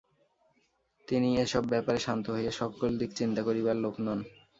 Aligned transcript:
তিনি 1.07 1.29
এ-সব 1.37 1.63
ব্যাপারে 1.65 1.99
শান্ত 1.99 2.25
হইয়া 2.29 2.53
সকল 2.53 2.89
দিক 2.99 3.11
চিন্তা 3.15 3.41
করিবার 3.43 3.75
লোক 3.75 3.95
নন। 3.99 4.19